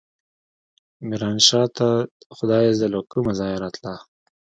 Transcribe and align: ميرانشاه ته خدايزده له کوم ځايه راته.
ميرانشاه 1.07 1.67
ته 1.77 1.87
خدايزده 2.35 2.87
له 2.93 2.99
کوم 3.11 3.25
ځايه 3.39 3.57
راته. 3.63 3.91